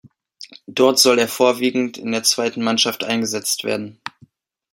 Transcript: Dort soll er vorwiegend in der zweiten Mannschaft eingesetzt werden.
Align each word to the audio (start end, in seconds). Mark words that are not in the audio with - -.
Dort 0.65 0.97
soll 0.97 1.19
er 1.19 1.27
vorwiegend 1.27 1.99
in 1.99 2.11
der 2.11 2.23
zweiten 2.23 2.63
Mannschaft 2.63 3.03
eingesetzt 3.03 3.63
werden. 3.63 4.01